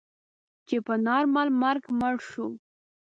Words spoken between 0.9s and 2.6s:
نارمل مرګ مړ شو.